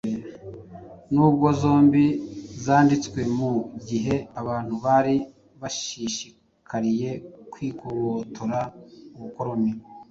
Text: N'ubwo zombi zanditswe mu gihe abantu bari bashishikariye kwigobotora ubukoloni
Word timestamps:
N'ubwo 1.13 1.47
zombi 1.61 2.05
zanditswe 2.63 3.19
mu 3.37 3.51
gihe 3.87 4.15
abantu 4.39 4.73
bari 4.85 5.15
bashishikariye 5.61 7.09
kwigobotora 7.51 8.59
ubukoloni 9.17 9.71